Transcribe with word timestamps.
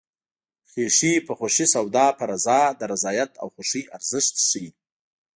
خیښي 0.71 1.13
په 1.27 1.33
خوښي 1.37 1.65
سودا 1.73 2.07
په 2.17 2.23
رضا 2.31 2.61
د 2.79 2.81
رضایت 2.91 3.31
او 3.41 3.47
خوښۍ 3.55 3.83
ارزښت 3.95 4.33
ښيي 4.47 4.69